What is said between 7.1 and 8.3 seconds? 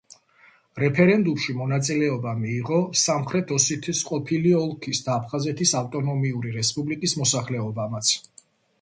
მოსახლეობამაც.